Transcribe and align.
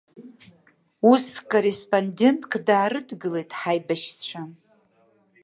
Ус 1.11 1.25
корреспондентк 1.51 2.51
даарыдгылеит 2.67 3.51
ҳаибашьцәа. 3.59 4.41